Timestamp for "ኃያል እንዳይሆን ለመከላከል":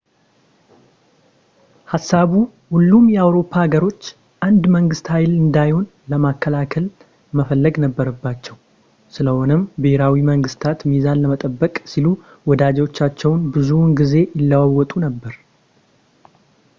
5.15-6.85